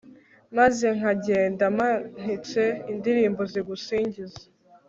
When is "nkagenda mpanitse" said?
0.97-2.63